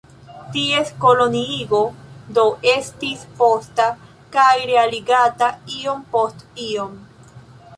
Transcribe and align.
Ties 0.53 0.87
koloniigo, 1.03 1.81
do, 2.37 2.45
estis 2.71 3.25
posta 3.41 3.87
kaj 4.37 4.49
realigata 4.71 5.51
iom 5.81 6.01
post 6.17 6.43
iom. 6.71 6.99